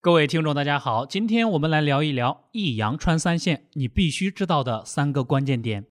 [0.00, 5.86] 各位听众，大家好，今天我们来聊一聊一阳穿三线，你必须知道的三个关键点。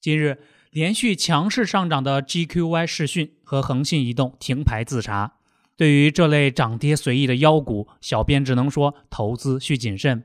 [0.00, 0.38] 近日，
[0.70, 5.34] 连续强势上涨的 GQY 视讯和恒信移动停牌自查。
[5.76, 10.24] 对于这类涨跌随意的妖股，小编只能说投资需谨慎。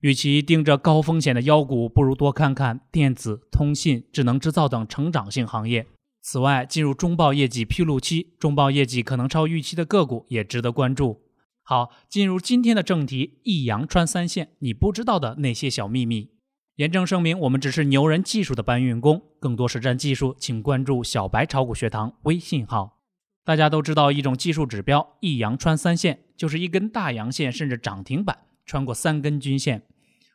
[0.00, 5.86] 与其盯着高风险的妖股，不如多看看电子、通信、智能制造等成长性行业。
[6.20, 11.22] 此外，进入中报业绩披露期，中报业绩可能超预期的个股也值得关注。
[11.70, 16.30] 好，进入今天的正题，一阳穿三线，你不知道的那些小秘密。
[16.76, 23.02] 严正声明，我们只是牛人技术的搬运工，更多实战技术，请关注小白炒股学堂微信号。
[23.44, 29.82] 大家都知道一种技术指标，一阳穿三线，就是一根大阳线甚至涨停板穿过三根均线，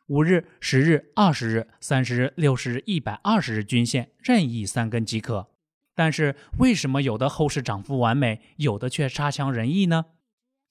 [0.06, 5.48] 五日、十日、二十日、三十日、六十日、一百二十日均线任意三根即可。
[5.96, 10.04] 但是为什么有的后市涨幅完美，有的却差强人意呢？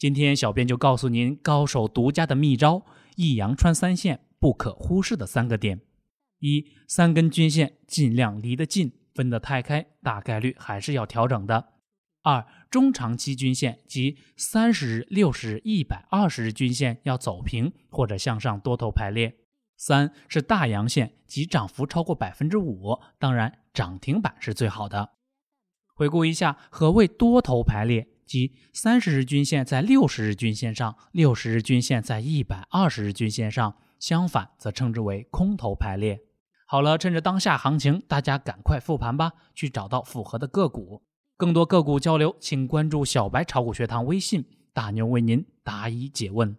[0.03, 2.85] 今天小编就告诉您高手独家的秘招：
[3.15, 5.79] 一阳穿三线不可忽视的三个点。
[6.39, 11.69] 一、三根均线尽量离得近，分得太开，大概率还是要调整的。
[12.21, 19.33] 二、中长期均线即三十日、六十日、一百二十日均线要走平或者向上多头排列。
[19.77, 25.11] 三是大阳线即涨幅超过百分之五，当然涨停板是最好的。
[25.95, 28.09] 回顾一下，何谓多头排列？
[28.33, 36.19] 即三十日均线在六十日均线上，六十日均线在一百二十日均线上，相反则称之为空头排列。
[36.65, 41.03] 好了，趁着当下行情，大家赶快复盘吧，去找到符合的个股。
[41.37, 46.57] 更多个股交流，请关注小白炒股学堂微信，大牛为您答疑解问。